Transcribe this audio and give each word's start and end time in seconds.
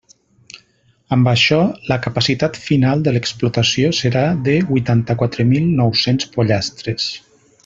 Amb 1.17 1.27
això, 1.31 1.59
la 1.91 1.97
capacitat 2.07 2.57
final 2.63 3.05
de 3.09 3.13
l'explotació 3.17 3.93
serà 4.01 4.25
de 4.49 4.57
huitanta-quatre 4.71 5.47
mil 5.55 5.73
nou-cents 5.83 6.31
pollastres. 6.39 7.11